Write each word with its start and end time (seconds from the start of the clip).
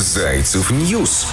Зайцев 0.00 0.70
News. 0.70 1.26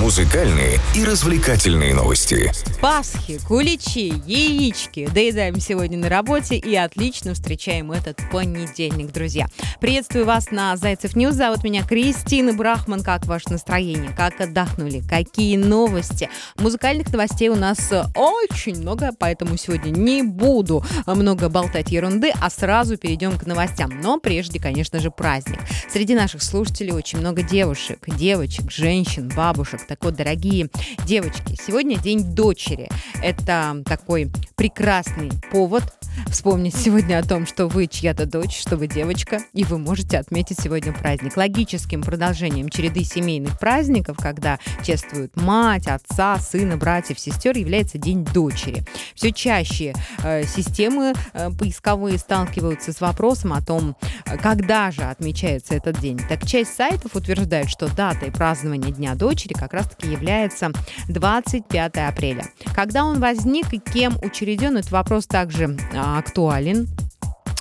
Музыкальные 0.00 0.78
и 0.94 1.04
развлекательные 1.04 1.94
новости. 1.94 2.52
Пасхи, 2.82 3.40
куличи, 3.48 4.12
яички. 4.26 5.08
Доедаем 5.12 5.58
сегодня 5.58 5.96
на 5.96 6.10
работе 6.10 6.56
и 6.56 6.76
отлично 6.76 7.32
встречаем 7.32 7.92
этот 7.92 8.20
понедельник, 8.30 9.10
друзья. 9.10 9.48
Приветствую 9.80 10.26
вас 10.26 10.50
на 10.50 10.76
Зайцев 10.76 11.16
News. 11.16 11.34
Зовут 11.34 11.64
меня 11.64 11.82
Кристина 11.82 12.52
Брахман. 12.52 13.02
Как 13.02 13.24
ваше 13.24 13.48
настроение? 13.48 14.12
Как 14.14 14.38
отдохнули? 14.38 15.00
Какие 15.00 15.56
новости? 15.56 16.28
Музыкальных 16.56 17.10
новостей 17.10 17.48
у 17.48 17.56
нас 17.56 17.90
очень 18.14 18.76
много, 18.82 19.12
поэтому 19.18 19.56
сегодня 19.56 19.88
не 19.90 20.22
буду 20.22 20.84
много 21.06 21.48
болтать 21.48 21.90
ерунды, 21.90 22.32
а 22.38 22.50
сразу 22.50 22.98
перейдем 22.98 23.38
к 23.38 23.46
новостям. 23.46 23.98
Но 24.02 24.20
прежде, 24.20 24.60
конечно 24.60 25.00
же, 25.00 25.10
праздник. 25.10 25.60
Среди 25.90 26.14
наших 26.14 26.42
слушателей 26.42 26.92
очень 26.92 27.18
много 27.18 27.42
девушек, 27.42 28.00
девочек, 28.06 28.70
женщин, 28.70 29.32
бабушек, 29.34 29.80
так 29.96 30.04
вот, 30.04 30.16
дорогие 30.16 30.68
девочки, 31.06 31.56
сегодня 31.66 31.96
день 31.96 32.34
дочери. 32.34 32.88
Это 33.22 33.82
такой 33.86 34.30
прекрасный 34.54 35.30
повод 35.50 35.84
вспомнить 36.26 36.74
сегодня 36.74 37.18
о 37.18 37.22
том, 37.22 37.46
что 37.46 37.66
вы 37.66 37.86
чья-то 37.86 38.26
дочь, 38.26 38.58
что 38.58 38.76
вы 38.76 38.86
девочка, 38.86 39.40
и 39.52 39.64
вы 39.64 39.78
можете 39.78 40.18
отметить 40.18 40.60
сегодня 40.60 40.92
праздник. 40.92 41.36
Логическим 41.36 42.02
продолжением 42.02 42.68
череды 42.68 43.04
семейных 43.04 43.58
праздников, 43.58 44.16
когда 44.16 44.58
чествуют 44.84 45.36
мать, 45.36 45.86
отца, 45.86 46.38
сына, 46.38 46.76
братьев, 46.76 47.18
сестер, 47.18 47.56
является 47.56 47.98
День 47.98 48.24
дочери. 48.24 48.84
Все 49.14 49.32
чаще 49.32 49.94
э, 50.22 50.44
системы 50.44 51.14
э, 51.32 51.50
поисковые 51.50 52.18
сталкиваются 52.18 52.92
с 52.92 53.00
вопросом 53.00 53.52
о 53.52 53.62
том, 53.62 53.96
когда 54.42 54.90
же 54.90 55.02
отмечается 55.02 55.74
этот 55.74 56.00
день. 56.00 56.20
Так 56.28 56.46
часть 56.46 56.74
сайтов 56.74 57.14
утверждает, 57.14 57.68
что 57.68 57.94
датой 57.94 58.30
празднования 58.30 58.92
Дня 58.92 59.14
дочери 59.14 59.52
как 59.54 59.74
раз-таки 59.74 60.08
является 60.08 60.70
25 61.08 61.96
апреля. 61.96 62.44
Когда 62.74 63.04
он 63.04 63.20
возник 63.20 63.72
и 63.72 63.78
кем 63.78 64.16
учрежден, 64.22 64.76
этот 64.76 64.90
вопрос 64.90 65.26
также 65.26 65.76
а, 65.94 66.05
актуален 66.14 66.88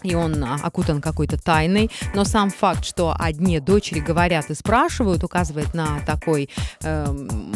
и 0.05 0.15
он 0.15 0.43
а, 0.43 0.59
окутан 0.61 1.01
какой-то 1.01 1.37
тайной, 1.37 1.89
но 2.13 2.23
сам 2.23 2.49
факт, 2.49 2.85
что 2.85 3.15
одни 3.17 3.59
дочери 3.59 3.99
говорят 3.99 4.49
и 4.49 4.53
спрашивают, 4.53 5.23
указывает 5.23 5.73
на 5.73 5.99
такой 6.05 6.49
э, 6.81 7.11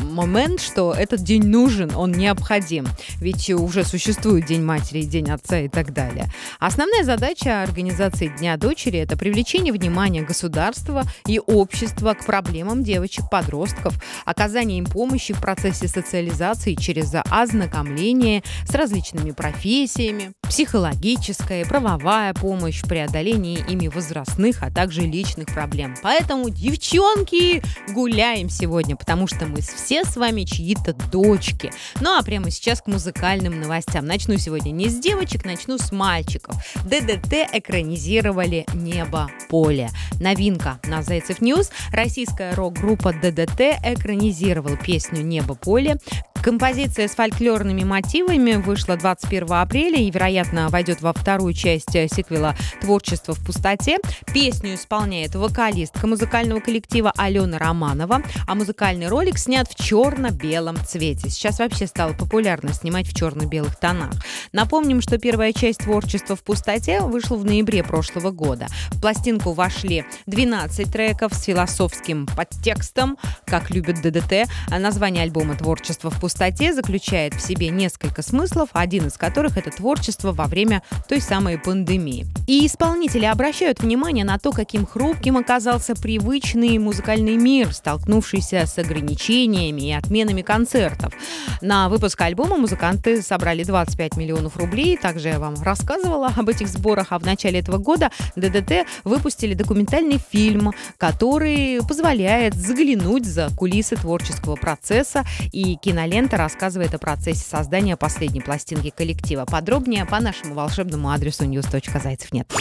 момент, 0.09 0.59
что 0.59 0.93
этот 0.93 1.21
день 1.21 1.45
нужен, 1.45 1.91
он 1.95 2.11
необходим, 2.11 2.87
ведь 3.17 3.49
уже 3.51 3.83
существует 3.83 4.45
День 4.45 4.63
матери, 4.63 5.03
День 5.03 5.29
отца 5.29 5.59
и 5.59 5.67
так 5.67 5.93
далее. 5.93 6.25
Основная 6.59 7.03
задача 7.03 7.61
организации 7.61 8.27
Дня 8.39 8.57
дочери– 8.57 8.99
это 8.99 9.17
привлечение 9.17 9.71
внимания 9.71 10.21
государства 10.21 11.03
и 11.27 11.39
общества 11.39 12.13
к 12.13 12.25
проблемам 12.25 12.83
девочек-подростков, 12.83 13.93
оказание 14.25 14.79
им 14.79 14.85
помощи 14.85 15.33
в 15.33 15.41
процессе 15.41 15.87
социализации 15.87 16.73
через 16.73 17.13
ознакомление 17.29 18.43
с 18.65 18.73
различными 18.73 19.31
профессиями, 19.31 20.33
психологическая, 20.49 21.63
правовая 21.63 22.33
помощь 22.33 22.81
в 22.81 22.87
преодолении 22.87 23.63
ими 23.69 23.87
возрастных, 23.87 24.63
а 24.63 24.71
также 24.71 25.01
личных 25.01 25.47
проблем. 25.47 25.95
Поэтому, 26.01 26.49
девчонки, 26.49 27.61
гуляем 27.93 28.49
сегодня, 28.49 28.95
потому 28.95 29.27
что 29.27 29.45
мы 29.45 29.61
все 29.61 30.03
с 30.03 30.17
вами 30.17 30.43
чьи-то 30.43 30.93
дочки. 31.11 31.71
Ну 32.01 32.17
а 32.17 32.23
прямо 32.23 32.49
сейчас 32.49 32.81
к 32.81 32.87
музыкальным 32.87 33.61
новостям. 33.61 34.05
Начну 34.05 34.37
сегодня 34.37 34.71
не 34.71 34.89
с 34.89 34.99
девочек, 34.99 35.45
начну 35.45 35.77
с 35.77 35.91
мальчиков. 35.91 36.55
ДДТ 36.83 37.33
экранизировали 37.53 38.65
«Небо, 38.73 39.29
поле». 39.49 39.89
Новинка 40.19 40.79
на 40.85 41.03
Зайцев 41.03 41.41
News. 41.41 41.69
Российская 41.91 42.55
рок-группа 42.55 43.13
ДДТ 43.13 43.77
экранизировала 43.83 44.77
песню 44.77 45.21
«Небо, 45.21 45.53
поле». 45.53 45.97
Композиция 46.41 47.09
с 47.09 47.15
фольклорными 47.15 47.83
мотивами 47.83 48.53
вышла 48.53 48.95
21 48.95 49.51
апреля 49.51 49.97
и, 49.97 50.09
вероятно, 50.09 50.69
войдет 50.69 51.01
во 51.01 51.11
вторую 51.11 51.53
часть 51.53 51.91
сиквела 51.91 52.55
«Творчество 52.79 53.35
в 53.35 53.45
пустоте». 53.45 53.97
Песню 54.33 54.75
исполняет 54.75 55.35
вокалистка 55.35 56.07
музыкального 56.07 56.61
коллектива 56.61 57.11
Алена 57.17 57.59
Романова, 57.59 58.23
а 58.47 58.55
музыкальный 58.55 59.07
ролик 59.07 59.37
снят 59.37 59.69
в 59.69 59.75
черно-белом 59.75 60.77
цвете. 60.77 61.29
Сейчас 61.29 61.59
вообще 61.59 61.87
стало 61.87 62.13
популярно 62.13 62.73
снимать 62.73 63.07
в 63.07 63.13
черно-белых 63.13 63.75
тонах. 63.75 64.11
Напомним, 64.53 65.01
что 65.01 65.17
первая 65.17 65.51
часть 65.51 65.79
«Творчества 65.79 66.37
в 66.37 66.43
пустоте» 66.43 67.01
вышла 67.01 67.35
в 67.35 67.43
ноябре 67.43 67.83
прошлого 67.83 68.31
года. 68.31 68.67
В 68.91 69.01
пластинку 69.01 69.51
вошли 69.51 70.05
12 70.25 70.91
треков 70.91 71.33
с 71.33 71.43
философским 71.43 72.27
подтекстом, 72.27 73.17
как 73.45 73.71
любят 73.71 74.01
ДДТ. 74.01 74.49
Название 74.69 75.23
альбома 75.23 75.55
«Творчество 75.55 76.09
в 76.09 76.13
пустоте» 76.19 76.29
пустоте 76.39 76.73
заключает 76.73 77.33
в 77.33 77.41
себе 77.41 77.67
несколько 77.67 78.21
смыслов, 78.21 78.69
один 78.71 79.07
из 79.07 79.17
которых 79.17 79.57
это 79.57 79.71
творчество 79.71 80.31
во 80.31 80.45
время 80.45 80.81
той 81.09 81.19
самой 81.19 81.57
пандемии. 81.57 82.27
И 82.47 82.65
исполнители 82.65 83.25
обращают 83.25 83.81
внимание 83.81 84.23
на 84.23 84.39
то, 84.39 84.53
каким 84.53 84.85
хрупким 84.85 85.35
оказался 85.35 85.95
привычный 85.95 86.77
музыкальный 86.77 87.35
мир, 87.35 87.73
столкнувшийся 87.73 88.65
с 88.65 88.77
ограничениями 88.77 89.89
и 89.89 89.91
отменами 89.91 90.41
концертов. 90.41 91.11
На 91.59 91.89
выпуск 91.89 92.21
альбома 92.21 92.55
музыканты 92.55 93.21
собрали 93.21 93.65
25 93.65 94.15
миллионов 94.15 94.55
рублей. 94.55 94.95
Также 94.95 95.27
я 95.27 95.39
вам 95.39 95.55
рассказывала 95.61 96.31
об 96.37 96.47
этих 96.47 96.69
сборах, 96.69 97.07
а 97.09 97.19
в 97.19 97.25
начале 97.25 97.59
этого 97.59 97.79
года 97.79 98.11
ДДТ 98.37 98.87
выпустили 99.03 99.55
документальный 99.55 100.21
фильм, 100.31 100.71
который 100.97 101.81
позволяет 101.85 102.53
заглянуть 102.53 103.25
за 103.25 103.49
кулисы 103.57 103.97
творческого 103.97 104.55
процесса 104.55 105.25
и 105.51 105.75
кинолента 105.75 106.18
лента 106.19 106.35
рассказывает 106.35 106.93
о 106.93 106.97
процессе 106.97 107.45
создания 107.45 107.95
последней 107.95 108.41
пластинки 108.41 108.89
коллектива. 108.89 109.45
Подробнее 109.45 110.05
по 110.05 110.19
нашему 110.19 110.53
волшебному 110.53 111.11
адресу 111.11 111.45
news.zaycev.net. 111.45 112.51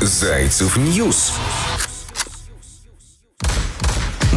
Зайцев 0.00 0.76
News 0.76 1.34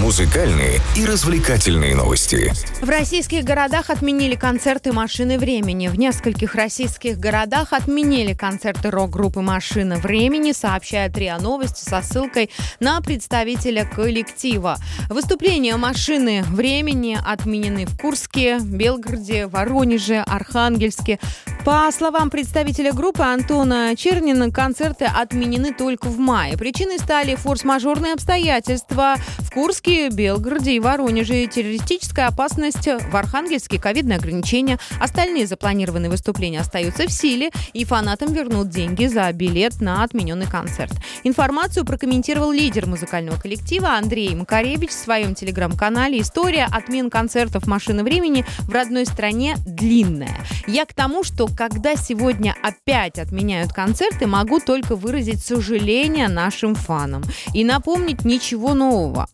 музыкальные 0.03 0.81
и 0.97 1.05
развлекательные 1.05 1.95
новости. 1.95 2.51
В 2.81 2.89
российских 2.89 3.45
городах 3.45 3.89
отменили 3.89 4.35
концерты 4.35 4.91
«Машины 4.91 5.39
времени». 5.39 5.87
В 5.87 5.97
нескольких 5.97 6.55
российских 6.55 7.17
городах 7.17 7.71
отменили 7.71 8.33
концерты 8.33 8.89
рок-группы 8.89 9.39
«Машина 9.39 9.95
времени», 9.95 10.51
сообщает 10.51 11.17
РИА 11.17 11.39
Новости 11.39 11.87
со 11.87 12.01
ссылкой 12.01 12.49
на 12.81 12.99
представителя 12.99 13.85
коллектива. 13.85 14.77
Выступления 15.07 15.77
«Машины 15.77 16.43
времени» 16.49 17.17
отменены 17.25 17.85
в 17.85 17.97
Курске, 17.97 18.59
Белгороде, 18.59 19.47
Воронеже, 19.47 20.17
Архангельске. 20.27 21.17
По 21.63 21.89
словам 21.97 22.29
представителя 22.29 22.91
группы 22.91 23.23
Антона 23.23 23.95
Чернина, 23.95 24.51
концерты 24.51 25.05
отменены 25.05 25.73
только 25.73 26.07
в 26.07 26.19
мае. 26.19 26.57
Причиной 26.57 26.99
стали 26.99 27.35
форс-мажорные 27.35 28.11
обстоятельства. 28.11 29.15
Курске 29.53 30.09
Белгороде 30.09 30.71
и 30.71 30.79
Воронеже. 30.79 31.45
Террористическая 31.45 32.27
опасность 32.27 32.87
в 32.87 33.15
Архангельске, 33.15 33.79
ковидные 33.79 34.17
ограничения. 34.17 34.79
Остальные 34.99 35.45
запланированные 35.45 36.09
выступления 36.09 36.59
остаются 36.59 37.05
в 37.05 37.11
силе, 37.11 37.51
и 37.73 37.85
фанатам 37.85 38.33
вернут 38.33 38.69
деньги 38.69 39.05
за 39.05 39.31
билет 39.31 39.79
на 39.79 40.03
отмененный 40.03 40.47
концерт. 40.47 40.93
Информацию 41.23 41.85
прокомментировал 41.85 42.51
лидер 42.51 42.87
музыкального 42.87 43.39
коллектива 43.39 43.91
Андрей 43.91 44.33
Макаревич 44.33 44.89
в 44.89 44.93
своем 44.93 45.35
телеграм-канале. 45.35 46.19
История 46.19 46.65
отмен 46.65 47.11
концертов 47.11 47.67
«Машины 47.67 48.03
времени» 48.03 48.45
в 48.61 48.71
родной 48.71 49.05
стране 49.05 49.55
длинная. 49.67 50.35
Я 50.65 50.85
к 50.85 50.93
тому, 50.95 51.23
что 51.23 51.47
когда 51.47 51.95
сегодня 51.95 52.55
опять 52.63 53.19
отменяют 53.19 53.71
концерты, 53.71 54.25
могу 54.25 54.59
только 54.59 54.95
выразить 54.95 55.45
сожаление 55.45 56.27
нашим 56.27 56.73
фанам 56.73 57.23
и 57.53 57.63
напомнить 57.63 58.25
ничего 58.25 58.73
нового. 58.73 59.27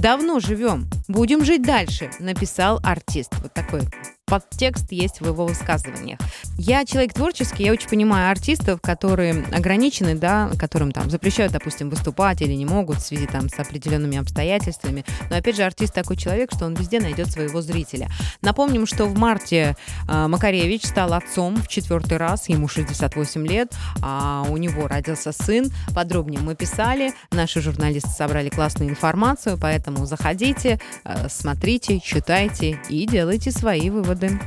Давно 0.00 0.38
живем, 0.38 0.88
будем 1.08 1.44
жить 1.44 1.62
дальше, 1.62 2.10
написал 2.20 2.78
артист. 2.84 3.32
Вот 3.42 3.52
такой 3.52 3.80
подтекст 4.28 4.92
есть 4.92 5.20
в 5.20 5.26
его 5.26 5.46
высказываниях. 5.46 6.18
Я 6.56 6.84
человек 6.84 7.14
творческий, 7.14 7.64
я 7.64 7.72
очень 7.72 7.88
понимаю 7.88 8.30
артистов, 8.30 8.80
которые 8.80 9.44
ограничены, 9.52 10.14
да, 10.14 10.50
которым 10.58 10.92
там 10.92 11.10
запрещают, 11.10 11.52
допустим, 11.52 11.88
выступать 11.88 12.42
или 12.42 12.52
не 12.52 12.66
могут 12.66 12.98
в 12.98 13.02
связи 13.02 13.26
там 13.26 13.48
с 13.48 13.58
определенными 13.58 14.18
обстоятельствами. 14.18 15.04
Но 15.30 15.36
опять 15.36 15.56
же, 15.56 15.62
артист 15.62 15.94
такой 15.94 16.16
человек, 16.16 16.50
что 16.54 16.66
он 16.66 16.74
везде 16.74 17.00
найдет 17.00 17.30
своего 17.30 17.62
зрителя. 17.62 18.08
Напомним, 18.42 18.86
что 18.86 19.06
в 19.06 19.16
марте 19.16 19.76
э, 20.08 20.26
Макаревич 20.26 20.84
стал 20.84 21.14
отцом 21.14 21.56
в 21.56 21.68
четвертый 21.68 22.18
раз, 22.18 22.48
ему 22.48 22.68
68 22.68 23.46
лет, 23.46 23.72
а 24.02 24.44
у 24.48 24.56
него 24.56 24.88
родился 24.88 25.32
сын. 25.32 25.70
Подробнее 25.94 26.40
мы 26.40 26.54
писали, 26.54 27.12
наши 27.30 27.60
журналисты 27.60 28.10
собрали 28.10 28.48
классную 28.48 28.90
информацию, 28.90 29.58
поэтому 29.60 30.06
заходите, 30.06 30.80
э, 31.04 31.28
смотрите, 31.28 32.00
читайте 32.00 32.78
и 32.88 33.06
делайте 33.06 33.50
свои 33.52 33.90
выводы 33.90 34.17
выводы. 34.18 34.40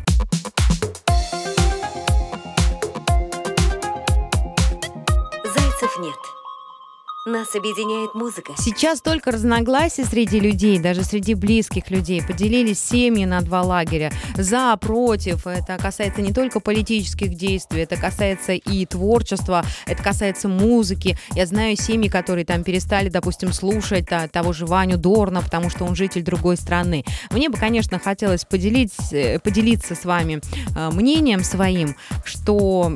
Зайцев 5.43 5.99
нет. 5.99 6.40
Нас 7.27 7.55
объединяет 7.55 8.15
музыка. 8.15 8.53
Сейчас 8.57 8.99
только 8.99 9.29
разногласия 9.29 10.05
среди 10.05 10.39
людей, 10.39 10.79
даже 10.79 11.03
среди 11.03 11.35
близких 11.35 11.91
людей. 11.91 12.23
Поделились 12.23 12.83
семьи 12.83 13.25
на 13.25 13.41
два 13.41 13.61
лагеря. 13.61 14.11
За, 14.35 14.75
против. 14.77 15.45
Это 15.45 15.77
касается 15.77 16.23
не 16.23 16.33
только 16.33 16.59
политических 16.59 17.35
действий, 17.35 17.81
это 17.81 17.95
касается 17.95 18.53
и 18.53 18.87
творчества, 18.87 19.63
это 19.85 20.01
касается 20.01 20.47
музыки. 20.47 21.15
Я 21.35 21.45
знаю 21.45 21.77
семьи, 21.77 22.09
которые 22.09 22.43
там 22.43 22.63
перестали, 22.63 23.09
допустим, 23.09 23.53
слушать 23.53 24.07
того 24.31 24.51
же 24.51 24.65
Ваню 24.65 24.97
Дорна, 24.97 25.43
потому 25.43 25.69
что 25.69 25.85
он 25.85 25.95
житель 25.95 26.23
другой 26.23 26.57
страны. 26.57 27.05
Мне 27.29 27.49
бы, 27.49 27.57
конечно, 27.59 27.99
хотелось 27.99 28.45
поделить, 28.45 28.95
э, 29.11 29.37
поделиться 29.37 29.93
с 29.93 30.05
вами 30.05 30.41
э, 30.75 30.89
мнением 30.89 31.43
своим, 31.43 31.95
что 32.25 32.91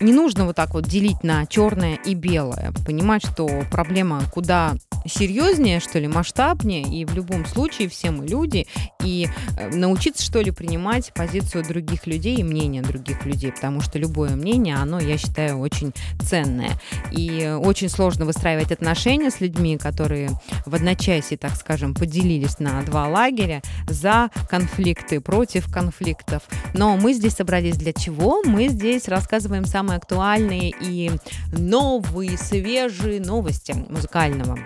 не 0.00 0.12
нужно 0.12 0.46
вот 0.46 0.56
так 0.56 0.74
вот 0.74 0.84
делить 0.84 1.22
на 1.22 1.46
черное 1.46 1.94
и 1.96 2.14
белое. 2.14 2.72
Понимать, 2.86 3.24
что 3.24 3.48
проблема 3.70 4.22
куда 4.32 4.74
серьезнее, 5.06 5.80
что 5.80 5.98
ли, 5.98 6.08
масштабнее, 6.08 6.82
и 6.82 7.04
в 7.04 7.14
любом 7.14 7.46
случае 7.46 7.88
все 7.88 8.10
мы 8.10 8.26
люди, 8.26 8.66
и 9.02 9.28
э, 9.58 9.70
научиться, 9.74 10.24
что 10.24 10.40
ли, 10.40 10.50
принимать 10.50 11.12
позицию 11.14 11.64
других 11.64 12.06
людей 12.06 12.36
и 12.36 12.42
мнение 12.42 12.82
других 12.82 13.24
людей, 13.26 13.52
потому 13.52 13.80
что 13.80 13.98
любое 13.98 14.36
мнение, 14.36 14.76
оно, 14.76 15.00
я 15.00 15.18
считаю, 15.18 15.58
очень 15.58 15.92
ценное. 16.22 16.72
И 17.10 17.58
очень 17.60 17.88
сложно 17.88 18.24
выстраивать 18.24 18.72
отношения 18.72 19.30
с 19.30 19.40
людьми, 19.40 19.76
которые 19.76 20.30
в 20.66 20.74
одночасье, 20.74 21.36
так 21.36 21.56
скажем, 21.56 21.94
поделились 21.94 22.58
на 22.58 22.82
два 22.82 23.08
лагеря 23.08 23.62
за 23.88 24.30
конфликты, 24.48 25.20
против 25.20 25.72
конфликтов. 25.72 26.42
Но 26.74 26.96
мы 26.96 27.12
здесь 27.14 27.34
собрались 27.34 27.76
для 27.76 27.92
чего? 27.92 28.42
Мы 28.44 28.68
здесь 28.68 29.08
рассказываем 29.08 29.64
самые 29.64 29.98
актуальные 29.98 30.72
и 30.80 31.10
новые, 31.52 32.36
свежие 32.38 33.20
новости 33.20 33.72
музыкального 33.72 34.58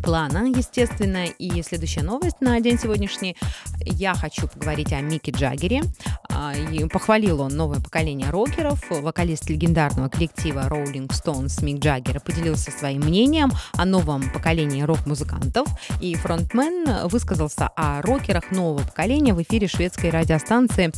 плана, 0.00 0.46
естественно. 0.46 1.26
И 1.26 1.62
следующая 1.62 2.02
новость 2.02 2.40
на 2.40 2.60
день 2.60 2.78
сегодняшний. 2.78 3.36
Я 3.84 4.14
хочу 4.14 4.48
поговорить 4.48 4.92
о 4.92 5.00
Мике 5.00 5.32
Джаггере. 5.32 5.82
А, 6.30 6.52
похвалил 6.92 7.40
он 7.40 7.56
новое 7.56 7.80
поколение 7.80 8.30
рокеров. 8.30 8.82
Вокалист 8.90 9.48
легендарного 9.48 10.08
коллектива 10.08 10.68
Rolling 10.68 11.08
Stones 11.08 11.64
Мик 11.64 11.80
Джаггер 11.80 12.20
поделился 12.20 12.70
своим 12.70 13.02
мнением 13.02 13.52
о 13.74 13.84
новом 13.84 14.30
поколении 14.30 14.82
рок-музыкантов. 14.82 15.68
И 16.00 16.14
фронтмен 16.14 17.08
высказался 17.08 17.68
о 17.76 18.02
рокерах 18.02 18.50
нового 18.50 18.84
поколения 18.84 19.34
в 19.34 19.42
эфире 19.42 19.68
шведской 19.68 20.10
радиостанции. 20.10 20.92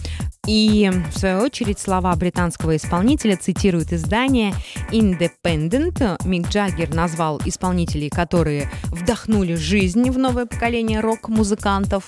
И, 0.49 0.91
в 1.13 1.17
свою 1.17 1.43
очередь, 1.43 1.79
слова 1.79 2.17
британского 2.17 2.75
исполнителя 2.75 3.37
цитирует 3.37 3.93
издание 3.93 4.53
Independent. 4.91 6.21
Мик 6.25 6.49
Джаггер 6.49 6.93
назвал 6.93 7.41
исполнителей, 7.45 8.11
которые 8.11 8.69
вдохнули 8.87 9.55
жизнь 9.55 10.11
в 10.11 10.19
новое 10.19 10.47
поколение 10.47 10.99
рок-музыкантов. 10.99 12.05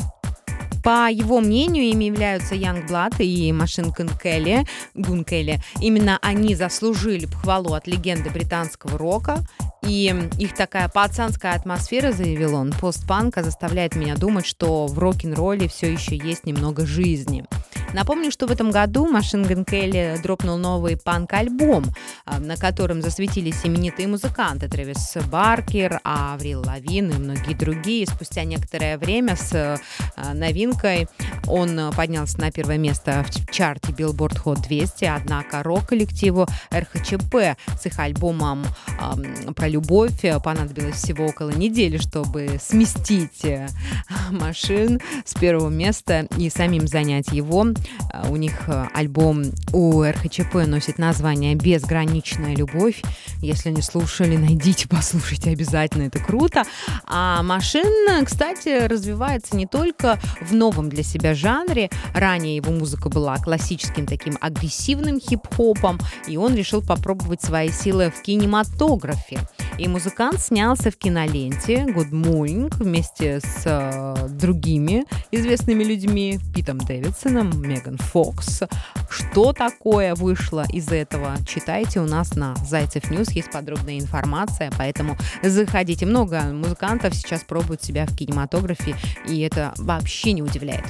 По 0.83 1.09
его 1.09 1.41
мнению, 1.41 1.85
ими 1.85 2.07
являются 2.07 2.57
Youngblood 2.57 3.23
и 3.25 3.53
Машин 3.53 3.93
Келли. 3.93 4.67
Гун 4.95 5.25
Келли. 5.25 5.63
Именно 5.81 6.19
они 6.21 6.57
заслужили 6.57 7.27
похвалу 7.27 7.73
от 7.75 7.87
легенды 7.87 8.31
британского 8.31 8.99
рока. 8.99 9.47
И 9.87 10.13
их 10.41 10.55
такая 10.55 10.89
пацанская 10.89 11.55
атмосфера, 11.55 12.11
заявил 12.11 12.57
он, 12.57 12.73
постпанка 12.73 13.45
заставляет 13.45 13.95
меня 13.95 14.17
думать, 14.17 14.45
что 14.45 14.87
в 14.87 14.99
рок-н-ролле 14.99 15.69
все 15.69 15.93
еще 15.93 16.17
есть 16.17 16.47
немного 16.47 16.85
жизни. 16.85 17.45
Напомню, 17.95 18.33
что 18.33 18.49
в 18.49 18.51
этом 18.51 18.73
году 18.73 19.07
Машин 19.07 19.45
Ган 19.45 19.65
Келли 19.65 20.19
дропнул 20.21 20.57
новый 20.59 20.97
панк-альбом, 20.97 21.85
а, 22.25 22.41
на 22.41 22.57
котором 22.57 23.01
засветились 23.01 23.65
именитые 23.65 24.09
музыканты 24.09 24.69
Трэвис 24.69 25.17
Баркер, 25.31 26.01
Аврил 26.03 26.65
Лавин 26.67 27.11
и 27.11 27.15
многие 27.15 27.55
другие. 27.55 28.09
Спустя 28.09 28.43
некоторое 28.43 28.99
время 28.99 29.37
с 29.37 29.81
а, 30.17 30.35
новинкой 30.35 31.07
он 31.47 31.93
поднялся 31.97 32.41
на 32.41 32.51
первое 32.51 32.79
место 32.79 33.25
в 33.29 33.53
чарте 33.53 33.93
Billboard 33.93 34.43
Hot 34.45 34.67
200, 34.67 35.05
однако 35.05 35.63
рок-коллективу 35.63 36.49
РХЧП 36.73 37.57
с 37.81 37.87
их 37.87 37.99
альбомом 37.99 38.65
э, 38.99 39.53
про 39.53 39.69
любовь 39.69 40.25
понадобилось 40.43 40.97
всего 40.97 41.27
около 41.27 41.51
недели, 41.51 41.99
чтобы 41.99 42.59
сместить 42.61 43.45
э, 43.45 43.69
машин 44.31 45.01
с 45.25 45.35
первого 45.35 45.69
места 45.69 46.27
и 46.37 46.51
самим 46.51 46.89
занять 46.89 47.29
его. 47.29 47.67
Э, 48.13 48.29
у 48.31 48.37
них 48.37 48.69
э, 48.69 48.87
альбом 48.95 49.45
у 49.73 50.03
РХЧП 50.03 50.67
носит 50.67 50.99
название 50.99 51.55
«Безграничная 51.55 52.55
любовь». 52.57 53.03
Если 53.41 53.71
не 53.71 53.83
слушали, 53.83 54.37
найдите, 54.39 54.89
послушайте 54.89 55.51
обязательно, 55.51 56.05
это 56.05 56.19
круто. 56.19 56.65
А 57.07 57.43
машин, 57.43 57.85
кстати, 58.25 58.87
развивается 58.87 59.57
не 59.57 59.67
только 59.67 60.19
в 60.41 60.55
новом 60.55 60.89
для 60.89 61.03
себя 61.03 61.35
жанре. 61.35 61.91
Ранее 62.15 62.57
его 62.57 62.73
музыка 62.73 63.09
была 63.09 63.37
классическим 63.39 64.07
таким 64.07 64.39
агрессивным 64.41 65.21
хип-хопом, 65.21 65.99
и 66.27 66.37
он 66.37 66.55
решил 66.55 66.83
попробовать 66.83 67.43
свои 67.43 67.71
силы 67.71 68.11
в 68.11 68.23
кинематографе. 68.23 69.41
И 69.77 69.89
музыкант 69.89 70.41
снялся 70.41 70.91
в 70.91 70.97
киноленте 70.97 71.85
Good 71.85 72.11
Mourning 72.11 72.73
вместе 72.77 73.41
с 73.41 73.63
э, 73.65 74.29
другими 74.29 75.05
известными 75.33 75.83
людьми, 75.83 76.39
Питом 76.55 76.79
Дэвидсоном, 76.79 77.61
Меган 77.61 77.99
Фокс. 77.99 78.63
Что 79.11 79.53
такое 79.53 80.15
вышло 80.15 80.65
из 80.73 80.89
этого, 80.89 81.37
читайте 81.47 82.01
у 82.01 82.07
нас 82.07 82.37
на 82.37 82.55
Зайцев 82.65 83.11
News, 83.11 83.31
есть 83.33 83.51
подробная 83.51 83.99
информация, 83.99 84.71
поэтому 84.79 85.17
заходите. 85.43 86.07
Много 86.07 86.41
музыкантов 86.43 87.15
сейчас 87.15 87.43
пробуют 87.43 87.83
себя 87.83 88.07
в 88.07 88.15
кинематографе, 88.15 88.95
и 89.27 89.41
это 89.41 89.75
вообще 89.77 90.33
не 90.33 90.43
удивляет. 90.43 90.85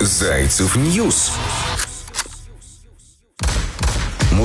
Зайцев 0.00 0.76
News. 0.76 1.32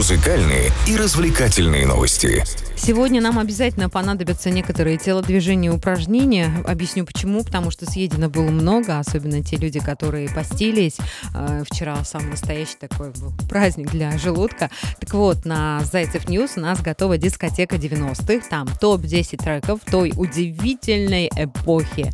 Музыкальные 0.01 0.71
и 0.87 0.97
развлекательные 0.97 1.85
новости. 1.85 2.43
Сегодня 2.75 3.21
нам 3.21 3.37
обязательно 3.37 3.87
понадобятся 3.87 4.49
некоторые 4.49 4.97
телодвижения 4.97 5.69
и 5.69 5.73
упражнения. 5.75 6.51
Объясню 6.65 7.05
почему. 7.05 7.43
Потому 7.43 7.69
что 7.69 7.85
съедено 7.85 8.27
было 8.27 8.49
много, 8.49 8.97
особенно 8.97 9.43
те 9.43 9.57
люди, 9.57 9.79
которые 9.79 10.27
постились. 10.27 10.97
Э, 11.35 11.61
вчера 11.69 12.03
самый 12.03 12.31
настоящий 12.31 12.77
такой 12.79 13.11
был 13.11 13.31
праздник 13.47 13.91
для 13.91 14.17
желудка. 14.17 14.71
Так 14.99 15.13
вот, 15.13 15.45
на 15.45 15.81
Зайцев 15.81 16.27
News 16.27 16.53
у 16.55 16.61
нас 16.61 16.81
готова 16.81 17.19
дискотека 17.19 17.75
90-х. 17.75 18.47
Там 18.49 18.67
топ-10 18.81 19.37
треков 19.37 19.81
той 19.85 20.13
удивительной 20.17 21.29
эпохи. 21.35 22.11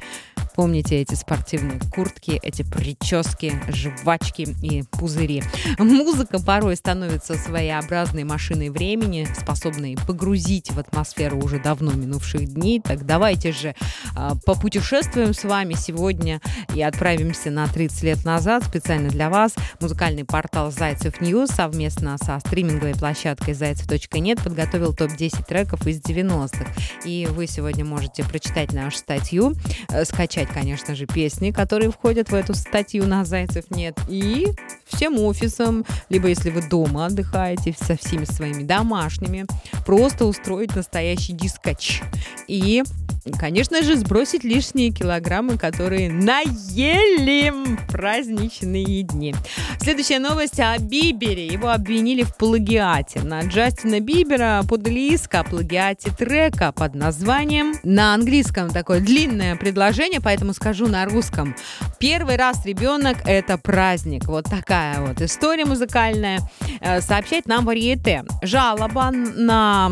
Помните 0.58 1.00
эти 1.00 1.14
спортивные 1.14 1.80
куртки, 1.94 2.40
эти 2.42 2.64
прически, 2.64 3.54
жвачки 3.68 4.56
и 4.64 4.82
пузыри. 4.82 5.44
Музыка 5.78 6.40
порой 6.44 6.76
становится 6.76 7.36
своеобразной 7.36 8.24
машиной 8.24 8.70
времени, 8.70 9.28
способной 9.40 9.96
погрузить 10.08 10.72
в 10.72 10.80
атмосферу 10.80 11.38
уже 11.38 11.60
давно 11.60 11.92
минувших 11.92 12.52
дней. 12.56 12.82
Так 12.82 13.06
давайте 13.06 13.52
же 13.52 13.76
э, 14.16 14.30
попутешествуем 14.48 15.36
с 15.36 15.44
вами 15.44 15.76
сегодня 15.76 16.42
и 16.74 16.82
отправимся 16.82 17.52
на 17.52 17.68
30 17.68 18.02
лет 18.02 18.26
назад 18.26 18.64
специально 18.64 19.10
для 19.10 19.30
вас. 19.30 19.54
Музыкальный 19.80 20.26
портал 20.26 20.72
Зайцев 20.72 21.22
News 21.22 21.52
совместно 21.52 22.18
со 22.18 22.40
стриминговой 22.40 22.96
площадкой 22.96 23.54
zaycev.net 23.54 24.42
подготовил 24.42 24.96
топ-10 24.96 25.46
треков 25.48 25.86
из 25.86 26.02
90-х. 26.02 26.66
И 27.06 27.28
вы 27.30 27.46
сегодня 27.46 27.86
можете 27.86 28.24
прочитать 28.24 28.74
нашу 28.74 28.98
статью, 28.98 29.54
э, 29.90 30.04
скачать 30.04 30.47
читать, 30.48 30.54
конечно 30.54 30.96
же, 30.96 31.06
песни, 31.06 31.52
которые 31.52 31.92
входят 31.92 32.30
в 32.30 32.34
эту 32.34 32.54
статью 32.54 33.06
на 33.06 33.26
Зайцев 33.26 33.66
нет. 33.70 33.98
И 34.10 34.48
всем 34.86 35.20
офисам, 35.20 35.86
либо 36.10 36.28
если 36.28 36.50
вы 36.50 36.68
дома 36.68 37.06
отдыхаете 37.06 37.76
со 37.80 37.98
всеми 37.98 38.26
своими 38.26 38.64
домашними, 38.64 39.46
просто 39.86 40.26
устроить 40.26 40.76
настоящий 40.76 41.34
дискач. 41.34 42.02
И 42.48 42.84
конечно 43.32 43.82
же, 43.84 43.96
сбросить 43.96 44.44
лишние 44.44 44.92
килограммы, 44.92 45.58
которые 45.58 46.10
наели 46.10 47.54
праздничные 47.92 49.04
дни. 49.04 49.36
Следующая 49.80 50.20
новость 50.20 50.60
о 50.60 50.78
Бибере. 50.78 51.48
Его 51.48 51.70
обвинили 51.70 52.24
в 52.24 52.36
плагиате. 52.36 53.22
На 53.22 53.42
Джастина 53.42 54.00
Бибера 54.00 54.64
подали 54.68 55.14
иск 55.14 55.36
о 55.36 55.44
плагиате 55.44 56.12
трека 56.12 56.72
под 56.72 56.96
названием 56.96 57.74
на 57.84 58.14
английском 58.14 58.70
такое 58.70 59.00
длинное 59.00 59.56
предложение, 59.56 60.22
поэтому 60.22 60.54
скажу 60.54 60.88
на 60.88 61.06
русском. 61.06 61.56
Первый 62.00 62.36
раз 62.36 62.66
ребенок– 62.66 63.18
это 63.26 63.58
праздник. 63.58 64.26
Вот 64.26 64.46
такая 64.46 65.02
вот 65.02 65.22
история 65.22 65.66
музыкальная. 65.66 66.40
Э, 66.82 67.02
сообщает 67.02 67.48
нам 67.48 67.66
Варьете. 67.66 68.24
Жалоба 68.42 69.12
на 69.12 69.92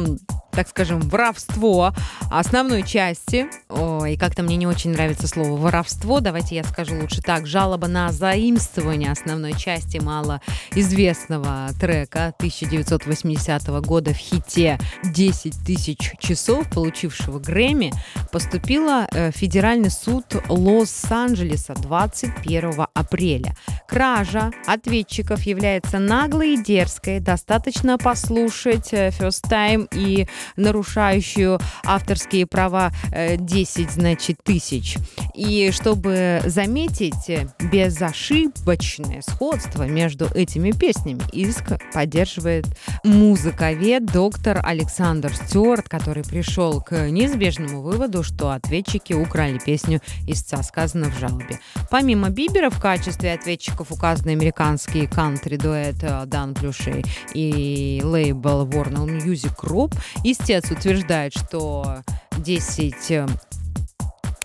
так 0.55 0.67
скажем, 0.69 0.99
воровство 1.01 1.93
основной 2.29 2.83
части 2.83 3.47
Ой, 3.69 4.15
как-то 4.17 4.43
мне 4.43 4.55
не 4.55 4.67
очень 4.67 4.91
нравится 4.91 5.27
слово 5.27 5.57
воровство. 5.57 6.19
Давайте 6.19 6.55
я 6.55 6.63
скажу 6.63 6.95
лучше 6.99 7.21
так. 7.21 7.45
Жалоба 7.45 7.87
на 7.87 8.11
заимствование 8.11 9.11
основной 9.11 9.53
части 9.53 9.97
малоизвестного 9.97 11.69
трека 11.79 12.33
1980 12.37 13.67
года 13.81 14.13
в 14.13 14.17
хите 14.17 14.79
«10 15.03 15.65
тысяч 15.65 16.11
часов», 16.19 16.69
получившего 16.69 17.39
Грэмми, 17.39 17.91
поступила 18.31 19.07
в 19.11 19.31
Федеральный 19.31 19.91
суд 19.91 20.25
Лос-Анджелеса 20.47 21.73
21 21.75 22.85
апреля. 22.93 23.55
Кража 23.87 24.51
ответчиков 24.67 25.43
является 25.43 25.99
наглой 25.99 26.53
и 26.53 26.63
дерзкой. 26.63 27.19
Достаточно 27.19 27.97
послушать 27.97 28.93
э, 28.93 29.09
First 29.09 29.49
Time 29.49 29.87
и 29.93 30.27
нарушающую 30.55 31.59
авторские 31.83 32.45
права 32.45 32.91
10, 33.11 33.87
э, 33.87 33.91
значит, 33.91 34.37
тысяч. 34.43 34.97
И 35.33 35.71
чтобы 35.71 36.41
заметить 36.45 37.29
безошибочное 37.71 39.21
сходство 39.21 39.83
между 39.83 40.25
этими 40.25 40.71
песнями, 40.71 41.21
иск 41.31 41.73
поддерживает 41.93 42.65
музыковед 43.03 44.05
доктор 44.05 44.61
Александр 44.63 45.33
Стюарт, 45.33 45.89
который 45.89 46.23
пришел 46.23 46.81
к 46.81 47.09
неизбежному 47.09 47.81
выводу, 47.81 48.23
что 48.23 48.51
ответчики 48.51 49.13
украли 49.13 49.59
песню 49.63 50.01
истца, 50.27 50.61
сказано 50.63 51.09
в 51.09 51.19
жалобе. 51.19 51.59
Помимо 51.89 52.29
Бибера 52.29 52.69
в 52.69 52.79
качестве 52.79 53.33
ответчиков 53.33 53.91
указаны 53.91 54.31
американский 54.31 55.07
кантри-дуэт 55.07 56.03
э, 56.03 56.25
Дан 56.25 56.53
Плюшей 56.53 57.03
и 57.33 58.01
лейбл 58.03 58.65
Warner 58.67 59.05
Music 59.05 59.55
Group. 59.61 59.93
Истец 60.37 60.69
утверждает, 60.69 61.31
что 61.33 62.01
10 62.37 63.25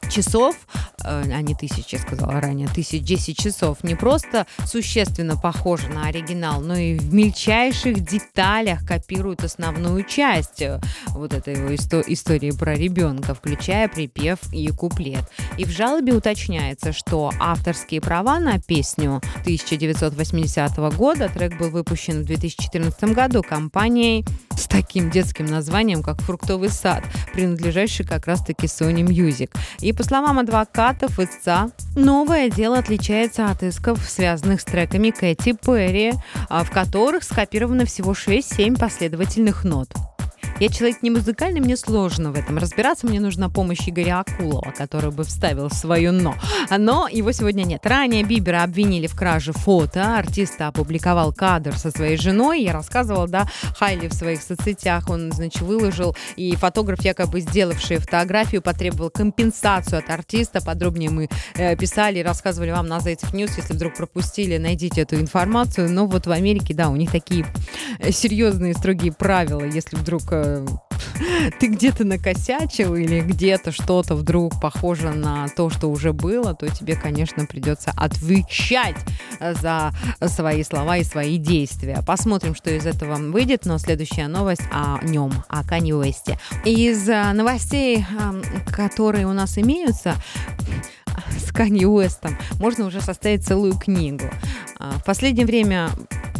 часов, 0.08 0.54
э, 0.99 0.99
а 1.04 1.40
не 1.42 1.54
тысяч, 1.54 1.92
я 1.92 1.98
сказала 1.98 2.40
ранее, 2.40 2.68
тысяч, 2.68 3.02
десять 3.02 3.38
часов, 3.38 3.82
не 3.82 3.94
просто 3.94 4.46
существенно 4.64 5.36
похожи 5.36 5.88
на 5.88 6.06
оригинал, 6.06 6.60
но 6.60 6.76
и 6.76 6.98
в 6.98 7.12
мельчайших 7.12 8.00
деталях 8.00 8.86
копируют 8.86 9.44
основную 9.44 10.04
часть 10.04 10.62
э, 10.62 10.80
вот 11.08 11.34
этой 11.34 11.54
его 11.54 11.70
исто- 11.70 12.04
истории 12.06 12.50
про 12.50 12.74
ребенка, 12.74 13.34
включая 13.34 13.88
припев 13.88 14.38
и 14.52 14.68
куплет. 14.68 15.24
И 15.58 15.64
в 15.64 15.70
жалобе 15.70 16.14
уточняется, 16.14 16.92
что 16.92 17.30
авторские 17.38 18.00
права 18.00 18.38
на 18.38 18.58
песню 18.60 19.20
1980 19.42 20.76
года, 20.96 21.28
трек 21.28 21.58
был 21.58 21.70
выпущен 21.70 22.22
в 22.22 22.24
2014 22.24 23.04
году 23.14 23.42
компанией 23.42 24.24
с 24.56 24.66
таким 24.68 25.10
детским 25.10 25.46
названием, 25.46 26.02
как 26.02 26.20
«Фруктовый 26.20 26.68
сад», 26.68 27.02
принадлежащий 27.32 28.04
как 28.04 28.26
раз-таки 28.26 28.66
Sony 28.66 29.04
Music. 29.04 29.50
И 29.80 29.92
по 29.92 30.04
словам 30.04 30.38
адвокатов 30.90 31.20
истца, 31.20 31.70
новое 31.94 32.50
дело 32.50 32.78
отличается 32.78 33.46
от 33.46 33.62
исков, 33.62 33.98
связанных 34.08 34.60
с 34.60 34.64
треками 34.64 35.10
Кэти 35.10 35.52
Перри, 35.52 36.12
а, 36.48 36.64
в 36.64 36.70
которых 36.70 37.22
скопировано 37.22 37.84
всего 37.84 38.12
6-7 38.12 38.76
последовательных 38.78 39.64
нот. 39.64 39.88
Я 40.60 40.68
человек 40.68 41.02
не 41.02 41.08
музыкальный, 41.08 41.60
мне 41.60 41.74
сложно 41.74 42.32
в 42.32 42.36
этом 42.36 42.58
разбираться. 42.58 43.06
Мне 43.06 43.18
нужна 43.18 43.48
помощь 43.48 43.88
Игоря 43.88 44.20
Акулова, 44.20 44.74
который 44.76 45.10
бы 45.10 45.24
вставил 45.24 45.70
свое 45.70 46.10
«но». 46.10 46.34
Но 46.76 47.08
его 47.10 47.32
сегодня 47.32 47.62
нет. 47.62 47.86
Ранее 47.86 48.24
Бибера 48.24 48.62
обвинили 48.62 49.06
в 49.06 49.16
краже 49.16 49.52
фото. 49.52 50.18
Артист 50.18 50.60
опубликовал 50.60 51.32
кадр 51.32 51.78
со 51.78 51.90
своей 51.90 52.18
женой. 52.18 52.62
Я 52.62 52.74
рассказывала, 52.74 53.26
да, 53.26 53.48
Хайли 53.78 54.08
в 54.08 54.12
своих 54.12 54.42
соцсетях. 54.42 55.08
Он, 55.08 55.32
значит, 55.32 55.62
выложил. 55.62 56.14
И 56.36 56.54
фотограф, 56.56 57.00
якобы 57.06 57.40
сделавший 57.40 57.96
фотографию, 57.96 58.60
потребовал 58.60 59.08
компенсацию 59.08 60.00
от 60.00 60.10
артиста. 60.10 60.60
Подробнее 60.60 61.08
мы 61.08 61.30
э, 61.54 61.74
писали 61.74 62.18
и 62.18 62.22
рассказывали 62.22 62.70
вам 62.70 62.86
на 62.86 63.00
Зайцев 63.00 63.32
News. 63.32 63.56
Если 63.56 63.72
вдруг 63.72 63.96
пропустили, 63.96 64.58
найдите 64.58 65.00
эту 65.00 65.16
информацию. 65.16 65.90
Но 65.90 66.06
вот 66.06 66.26
в 66.26 66.30
Америке, 66.30 66.74
да, 66.74 66.90
у 66.90 66.96
них 66.96 67.10
такие 67.10 67.46
э, 67.98 68.12
серьезные, 68.12 68.74
строгие 68.74 69.12
правила. 69.12 69.62
Если 69.64 69.96
вдруг 69.96 70.24
э, 70.50 70.66
ты 71.60 71.68
где-то 71.68 72.04
накосячил 72.04 72.94
или 72.94 73.20
где-то 73.20 73.72
что-то 73.72 74.14
вдруг 74.14 74.60
похоже 74.60 75.10
на 75.10 75.48
то, 75.48 75.70
что 75.70 75.88
уже 75.88 76.12
было, 76.12 76.54
то 76.54 76.68
тебе, 76.68 76.96
конечно, 76.96 77.46
придется 77.46 77.92
отвечать 77.96 78.96
за 79.40 79.92
свои 80.26 80.62
слова 80.64 80.96
и 80.96 81.04
свои 81.04 81.38
действия. 81.38 82.02
Посмотрим, 82.06 82.54
что 82.54 82.70
из 82.70 82.86
этого 82.86 83.16
выйдет, 83.16 83.66
но 83.66 83.78
следующая 83.78 84.28
новость 84.28 84.62
о 84.70 84.98
нем, 85.02 85.32
о 85.48 85.64
Канье 85.64 85.96
Уэсте. 85.96 86.38
Из 86.64 87.08
э, 87.08 87.32
новостей, 87.32 88.04
которые 88.72 89.26
у 89.26 89.32
нас 89.32 89.58
имеются, 89.58 90.14
с 91.38 91.52
Канье 91.52 91.88
Уэстом 91.88 92.36
можно 92.58 92.86
уже 92.86 93.00
составить 93.00 93.46
целую 93.46 93.74
книгу. 93.74 94.24
А, 94.78 94.92
в 94.92 95.04
последнее 95.04 95.46
время 95.46 95.90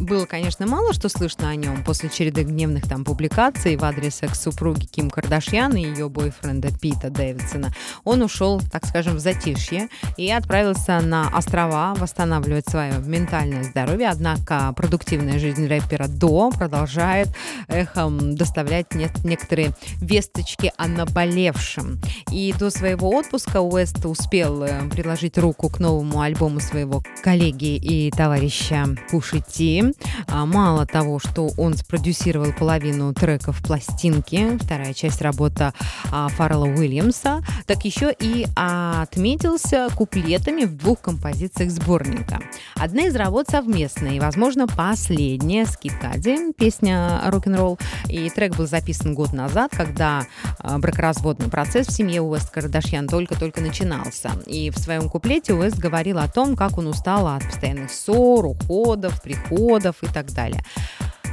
было, 0.01 0.25
конечно, 0.25 0.67
мало 0.67 0.93
что 0.93 1.09
слышно 1.09 1.51
о 1.51 1.55
нем 1.55 1.85
после 1.85 2.09
череды 2.09 2.43
гневных 2.43 2.89
там 2.89 3.05
публикаций 3.05 3.77
в 3.77 3.85
адрес 3.85 4.23
экс-супруги 4.23 4.87
Ким 4.87 5.11
Кардашьян 5.11 5.77
и 5.77 5.83
ее 5.83 6.09
бойфренда 6.09 6.69
Пита 6.79 7.11
Дэвидсона. 7.11 7.73
Он 8.05 8.23
ушел, 8.23 8.61
так 8.73 8.87
скажем, 8.87 9.17
в 9.17 9.19
затишье 9.19 9.89
и 10.17 10.31
отправился 10.31 11.01
на 11.01 11.29
острова 11.37 11.95
восстанавливать 11.95 12.69
свое 12.69 12.95
ментальное 13.05 13.63
здоровье. 13.63 14.09
Однако 14.09 14.73
продуктивная 14.75 15.39
жизнь 15.39 15.67
рэпера 15.67 16.09
до 16.09 16.51
продолжает 16.51 17.29
эхом 17.69 18.35
доставлять 18.37 18.95
не- 18.95 19.11
некоторые 19.25 19.75
весточки 20.01 20.73
о 20.77 20.89
наболевшем. 20.89 22.01
И 22.31 22.55
до 22.59 22.71
своего 22.71 23.11
отпуска 23.11 23.61
Уэст 23.61 24.05
успел 24.07 24.63
э, 24.63 24.89
приложить 24.91 25.37
руку 25.39 25.69
к 25.69 25.79
новому 25.79 26.21
альбому 26.21 26.61
своего 26.61 27.03
коллеги 27.23 27.77
и 27.77 28.11
товарища 28.11 28.87
Пуши 29.11 29.43
Ти. 29.47 29.90
А, 30.29 30.47
мало 30.47 30.87
того, 30.87 31.19
что 31.19 31.51
он 31.57 31.75
спродюсировал 31.75 32.53
половину 32.53 33.13
треков 33.15 33.63
пластинки, 33.63 34.59
вторая 34.59 34.95
часть 34.95 35.21
работа 35.23 35.73
а, 36.11 36.29
Фаррелла 36.29 36.67
Уильямса, 36.67 37.43
так 37.67 37.85
еще 37.85 38.15
и 38.19 38.47
отметился 38.55 39.89
куплетами 39.95 40.65
в 40.65 40.77
двух 40.77 41.01
композициях 41.01 41.71
сборника. 41.71 42.41
Одна 42.77 43.07
из 43.07 43.17
работ 43.17 43.49
совместная 43.49 44.13
и, 44.13 44.21
возможно, 44.21 44.67
последняя 44.67 45.67
с 45.67 45.77
Киткади, 45.77 46.53
песня 46.53 47.21
«Рок-н-ролл». 47.27 47.79
И 48.09 48.29
трек 48.31 48.57
был 48.57 48.67
записан 48.67 49.15
год 49.15 49.33
назад, 49.33 49.73
когда 49.75 50.27
а, 50.59 50.79
бракоразводный 50.79 51.49
процесс 51.49 51.89
в 51.89 51.93
семье 51.93 52.23
Уэст 52.23 52.51
Кардашьян 52.51 53.07
только-только 53.09 53.61
начинался. 53.61 54.31
И 54.47 54.71
в 54.71 54.79
своем 54.79 55.09
куплете 55.09 55.55
Уэст 55.55 55.79
говорил 55.79 56.19
о 56.19 56.29
том, 56.29 56.57
как 56.57 56.79
он 56.79 56.87
устал 56.87 57.27
от 57.27 57.45
постоянных 57.45 57.91
ссор, 57.91 58.47
уходов, 58.47 59.23
приходов, 59.23 59.80
уходов 59.81 59.97
и 60.03 60.07
так 60.07 60.33
далее. 60.33 60.63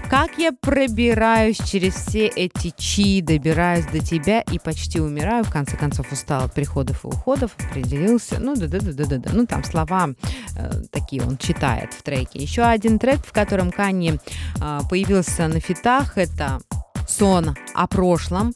Как 0.10 0.38
я 0.38 0.54
пробираюсь 0.54 1.58
через 1.58 1.96
все 1.96 2.28
эти 2.28 2.74
чи, 2.78 3.22
добираюсь 3.22 3.86
до 3.88 4.00
тебя 4.00 4.40
и 4.40 4.58
почти 4.58 5.02
умираю, 5.02 5.44
в 5.44 5.52
конце 5.52 5.76
концов 5.76 6.14
устал 6.14 6.46
от 6.46 6.54
приходов 6.54 7.04
и 7.04 7.08
уходов, 7.08 7.52
определился, 7.60 8.40
ну 8.40 8.56
да-да-да-да-да, 8.56 9.32
ну 9.34 9.46
там 9.46 9.66
слова 9.66 10.08
э, 10.56 10.72
такие 10.94 11.22
он 11.24 11.38
читает 11.38 11.92
в 11.92 12.04
треке. 12.04 12.40
Еще 12.40 12.62
один 12.62 13.00
трек, 13.00 13.20
в 13.26 13.34
котором 13.34 13.70
Канни 13.70 14.18
э, 14.62 14.80
появился 14.90 15.50
на 15.50 15.60
фитах, 15.60 16.18
это 16.18 16.60
сон 17.06 17.58
о 17.76 17.88
прошлом, 17.88 18.54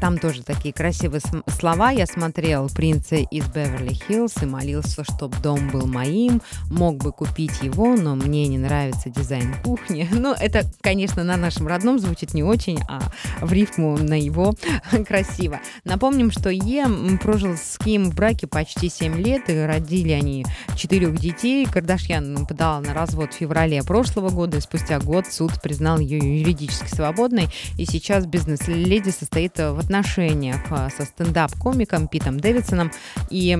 там 0.00 0.18
тоже 0.18 0.42
такие 0.42 0.72
красивые 0.74 1.20
слова. 1.48 1.90
Я 1.90 2.06
смотрел 2.06 2.68
«Принца 2.68 3.16
из 3.16 3.44
Беверли-Хиллз» 3.46 4.42
и 4.42 4.46
молился, 4.46 5.04
чтобы 5.04 5.36
дом 5.42 5.70
был 5.70 5.86
моим. 5.86 6.42
Мог 6.70 6.96
бы 6.96 7.12
купить 7.12 7.62
его, 7.62 7.94
но 7.96 8.14
мне 8.14 8.46
не 8.48 8.58
нравится 8.58 9.10
дизайн 9.10 9.54
кухни. 9.62 10.08
Ну, 10.26 10.32
это, 10.32 10.62
конечно, 10.80 11.22
на 11.22 11.36
нашем 11.36 11.68
родном 11.68 12.00
звучит 12.00 12.34
не 12.34 12.42
очень, 12.42 12.80
а 12.88 13.00
в 13.40 13.52
рифму 13.52 13.96
на 13.96 14.18
его 14.18 14.54
красиво. 15.06 15.60
Напомним, 15.84 16.32
что 16.32 16.50
Е 16.50 16.86
прожил 17.22 17.56
с 17.56 17.78
Ким 17.78 18.10
в 18.10 18.14
браке 18.14 18.46
почти 18.46 18.88
7 18.88 19.16
лет, 19.16 19.48
и 19.48 19.56
родили 19.60 20.12
они 20.12 20.44
четырех 20.74 21.16
детей. 21.18 21.64
Кардашьян 21.66 22.44
подала 22.46 22.80
на 22.80 22.92
развод 22.92 23.34
в 23.34 23.36
феврале 23.36 23.82
прошлого 23.84 24.30
года, 24.30 24.56
и 24.56 24.60
спустя 24.60 24.98
год 24.98 25.26
суд 25.26 25.60
признал 25.62 25.98
ее 25.98 26.40
юридически 26.40 26.88
свободной, 26.88 27.48
и 27.78 27.84
сейчас 27.84 28.26
бизнес-леди 28.26 29.10
состоит 29.10 29.60
в 29.72 29.78
отношениях 29.78 30.60
а, 30.70 30.88
со 30.90 31.04
стендап-комиком 31.04 32.08
Питом 32.08 32.38
Дэвидсоном, 32.38 32.92
и 33.30 33.58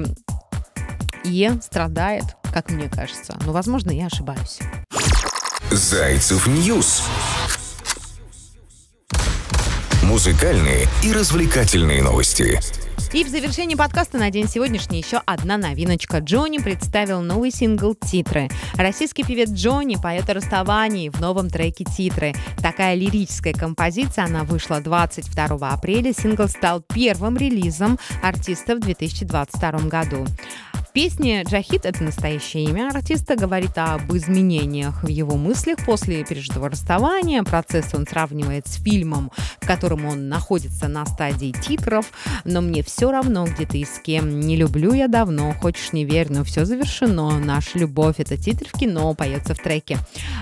Ye 1.25 1.61
страдает, 1.61 2.25
как 2.53 2.71
мне 2.71 2.89
кажется. 2.89 3.37
Но, 3.45 3.53
возможно, 3.53 3.91
я 3.91 4.07
ошибаюсь. 4.07 4.59
Зайцев 5.71 6.47
News. 6.47 7.03
Музыкальные 10.03 10.87
и 11.03 11.13
развлекательные 11.13 12.03
новости. 12.03 12.61
И 13.17 13.25
в 13.25 13.29
завершении 13.29 13.75
подкаста 13.75 14.19
на 14.19 14.31
день 14.31 14.47
сегодняшний 14.47 14.99
еще 14.99 15.23
одна 15.25 15.57
новиночка. 15.57 16.19
Jony 16.19 16.59
представил 16.59 17.23
новый 17.23 17.51
сингл 17.51 17.95
«Титры». 17.95 18.51
Российский 18.75 19.25
певец 19.25 19.51
Jony 19.51 19.97
поет 19.97 20.29
о 20.29 20.35
расставании 20.35 21.09
в 21.09 21.19
новом 21.19 21.49
треке 21.49 21.85
«Титры». 21.85 22.35
Такая 22.59 22.95
лирическая 22.95 23.55
композиция, 23.55 24.27
она 24.27 24.45
вышла 24.45 24.83
22 24.83 25.47
апреля. 25.67 26.13
Сингл 26.13 26.47
стал 26.47 26.83
первым 26.83 27.39
релизом 27.39 27.99
артиста 28.23 28.77
в 28.77 28.81
2022 28.81 29.71
году 29.89 30.27
песне 30.97 31.43
«Джахид»— 31.43 31.85
это 31.85 32.03
настоящее 32.03 32.65
имя 32.65 32.89
артиста, 32.89 33.37
говорит 33.37 33.77
об 33.77 34.11
изменениях 34.15 35.03
в 35.03 35.09
его 35.09 35.37
мыслях 35.37 35.85
после 35.85 36.25
пережитого 36.25 36.71
расставания. 36.71 37.43
Процесс 37.43 37.93
он 37.93 38.07
сравнивает 38.07 38.67
с 38.67 38.83
фильмом, 38.83 39.31
в 39.61 39.67
котором 39.67 40.07
он 40.07 40.31
находится 40.31 40.89
на 40.89 41.05
стадии 41.05 41.53
титров. 41.53 42.11
Но 42.47 42.63
мне 42.63 42.83
все 42.83 43.11
равно, 43.11 43.45
где 43.45 43.67
ты 43.67 43.81
и 43.81 43.85
с 43.85 43.99
кем. 43.99 44.41
Не 44.41 44.57
люблю 44.57 44.95
я 44.95 45.07
давно, 45.07 45.53
хочешь 45.53 45.93
не 45.93 46.07
верь, 46.07 46.33
но 46.33 46.45
все 46.45 46.65
завершено. 46.65 47.39
Наша 47.41 47.79
любовь— 47.79 48.15
это 48.19 48.39
титр 48.39 48.67
в 48.67 48.73
кино, 48.73 49.13
поется 49.13 49.55
в 49.55 49.59
треке. 49.59 49.99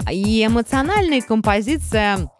И 0.08 0.46
эмоциональная 0.46 1.20
композиция 1.20 2.30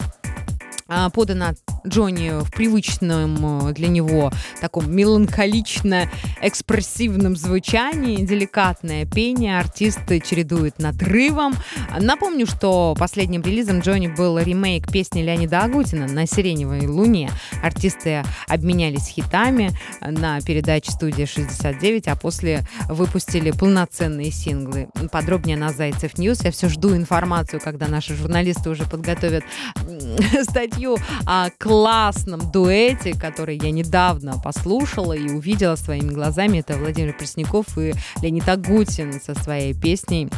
а, 0.87 1.11
подана 1.11 1.55
Джонни 1.87 2.43
в 2.43 2.51
привычном 2.51 3.69
э, 3.69 3.75
для 3.75 3.89
него 3.89 4.33
таком 4.61 4.91
меланхолично-экспрессивном 4.91 7.37
звучании, 7.37 8.25
деликатное 8.25 9.05
пение 9.05 9.59
артиста 9.59 10.21
чередуется 10.21 10.74
с 10.74 10.79
надрывом. 10.79 11.55
Напомню, 12.01 12.47
что 12.47 12.95
последним 12.99 13.43
релизом 13.43 13.81
Jony 13.81 14.09
был 14.09 14.39
ремейк 14.39 14.91
песни 14.91 15.21
Леонида 15.23 15.65
Агутина 15.65 16.07
«На 16.07 16.27
сиреневой 16.27 16.87
луне». 16.87 17.31
Артисты 17.63 18.25
обменялись 18.49 19.09
хитами 19.09 19.73
на 20.01 20.41
передаче 20.41 20.91
«Студия 20.93 21.27
69», 21.27 22.09
а 22.09 22.17
после 22.17 22.67
выпустили 22.89 23.51
полноценные 23.51 24.31
синглы. 24.31 24.89
Подробнее 25.13 25.59
на 25.59 25.71
Зайцев 25.73 26.17
News. 26.17 26.43
Я 26.45 26.51
все 26.51 26.71
жду 26.71 26.97
информацию, 26.97 27.61
когда 27.61 27.89
наши 27.89 28.15
журналисты 28.15 28.71
уже 28.71 28.85
подготовят 28.85 29.45
статью 30.43 30.97
о 31.27 31.51
классном 31.75 32.53
дуэте, 32.53 33.19
который 33.19 33.59
я 33.61 33.73
недавно 33.73 34.39
послушала 34.39 35.13
и 35.13 35.29
увидела 35.29 35.75
своими 35.75 36.13
глазами. 36.13 36.59
Это 36.59 36.77
Владимир 36.77 37.17
Пресняков 37.17 37.77
и 37.77 37.95
Леонид 38.23 38.49
Агутин 38.49 39.21
со 39.21 39.35
своей 39.35 39.75
песней 39.75 40.31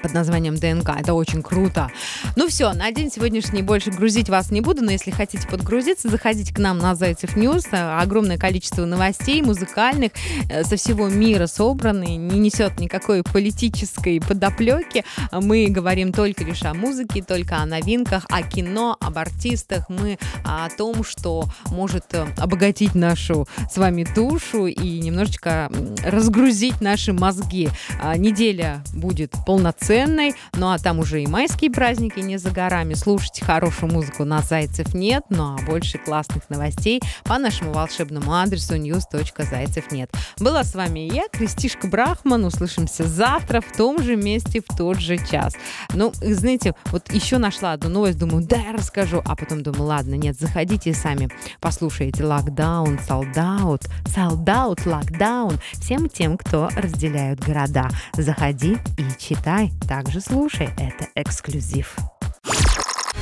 под 0.00 0.14
названием 0.14 0.56
ДНК. 0.56 0.90
Это 0.98 1.14
очень 1.14 1.42
круто. 1.42 1.90
Ну 2.36 2.48
все, 2.48 2.72
на 2.72 2.90
день 2.92 3.10
сегодняшний 3.10 3.62
больше 3.62 3.90
грузить 3.90 4.28
вас 4.28 4.50
не 4.50 4.60
буду, 4.60 4.82
но 4.82 4.92
если 4.92 5.10
хотите 5.10 5.46
подгрузиться, 5.48 6.08
заходите 6.08 6.54
к 6.54 6.58
нам 6.58 6.78
на 6.78 6.94
Зайцев 6.94 7.36
News. 7.36 7.66
Огромное 7.72 8.38
количество 8.38 8.84
новостей 8.84 9.42
музыкальных 9.42 10.12
э, 10.48 10.64
со 10.64 10.76
всего 10.76 11.08
мира 11.08 11.46
собраны, 11.46 12.16
не 12.16 12.38
несет 12.38 12.78
никакой 12.78 13.22
политической 13.22 14.20
подоплеки. 14.20 15.04
Мы 15.32 15.66
говорим 15.68 16.12
только 16.12 16.44
лишь 16.44 16.62
о 16.62 16.74
музыке, 16.74 17.22
только 17.22 17.56
о 17.56 17.66
новинках, 17.66 18.24
о 18.30 18.42
кино, 18.42 18.96
об 19.00 19.18
артистах. 19.18 19.88
Мы 19.88 20.18
о 20.44 20.68
том, 20.70 21.02
что 21.04 21.44
может 21.70 22.04
э, 22.12 22.26
обогатить 22.38 22.94
нашу 22.94 23.48
с 23.70 23.76
вами 23.76 24.06
душу 24.14 24.66
и 24.66 25.00
немножечко 25.00 25.70
разгрузить 26.04 26.80
наши 26.80 27.12
мозги. 27.12 27.68
А, 28.00 28.16
неделя 28.16 28.82
будет 28.94 29.32
полноценной 29.44 29.87
ценной. 29.88 30.34
Ну 30.52 30.70
а 30.70 30.78
там 30.78 30.98
уже 30.98 31.22
и 31.22 31.26
майские 31.26 31.70
праздники 31.70 32.20
не 32.20 32.36
за 32.36 32.50
горами. 32.50 32.92
Слушайте 32.92 33.42
хорошую 33.42 33.90
музыку 33.90 34.24
на 34.24 34.42
Зайцев 34.42 34.92
нет, 34.92 35.24
ну 35.30 35.54
а 35.54 35.62
больше 35.64 35.96
классных 35.96 36.50
новостей 36.50 37.00
по 37.24 37.38
нашему 37.38 37.72
волшебному 37.72 38.34
адресу 38.34 38.76
news.зайцев 38.76 39.90
нет. 39.90 40.10
Была 40.38 40.62
с 40.62 40.74
вами 40.74 41.10
я, 41.10 41.26
Кристишка 41.32 41.86
Брахман. 41.86 42.44
Услышимся 42.44 43.04
завтра 43.04 43.62
в 43.62 43.74
том 43.74 44.02
же 44.02 44.16
месте, 44.16 44.60
в 44.60 44.76
тот 44.76 45.00
же 45.00 45.16
час. 45.16 45.54
Ну, 45.94 46.12
знаете, 46.20 46.74
вот 46.92 47.10
еще 47.10 47.38
нашла 47.38 47.72
одну 47.72 47.88
новость, 47.88 48.18
думаю, 48.18 48.46
да, 48.46 48.56
я 48.56 48.72
расскажу. 48.72 49.22
А 49.24 49.36
потом 49.36 49.62
думаю, 49.62 49.84
ладно, 49.84 50.16
нет, 50.16 50.38
заходите 50.38 50.92
сами, 50.92 51.30
послушайте 51.60 52.24
lockdown, 52.24 52.98
sold 52.98 53.41
out, 53.41 53.84
sold 54.06 54.45
out, 54.45 54.84
lockdown. 54.84 55.58
Всем 55.80 56.10
тем, 56.10 56.36
кто 56.36 56.68
разделяют 56.76 57.40
города. 57.40 57.88
Заходи 58.12 58.76
и 58.98 59.06
читай. 59.18 59.72
Также 59.86 60.20
слушай, 60.20 60.70
это 60.76 61.08
эксклюзив. 61.14 61.96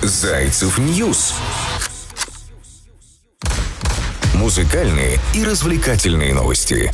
Зайцев 0.02 0.78
News. 0.78 1.34
Музыкальные 4.34 5.18
и 5.34 5.44
развлекательные 5.44 6.34
новости. 6.34 6.90